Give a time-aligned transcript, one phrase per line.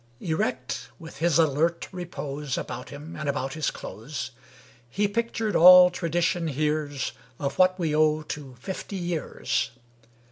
[0.19, 4.31] Erect, with his alert repose About him, and about his clothes,
[4.89, 9.69] He pictured all tradition hears Of what we owe to fifty years.